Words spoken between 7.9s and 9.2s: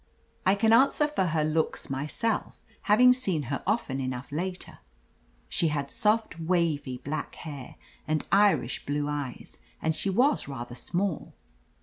and Irish blue